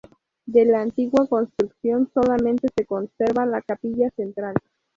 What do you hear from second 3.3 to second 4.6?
la capilla central.